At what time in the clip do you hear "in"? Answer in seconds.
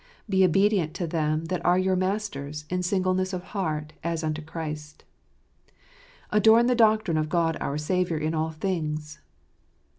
2.71-2.81, 8.17-8.33